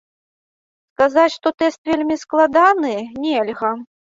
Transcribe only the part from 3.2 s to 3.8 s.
нельга.